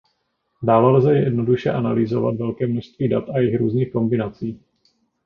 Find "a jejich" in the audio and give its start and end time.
3.29-3.57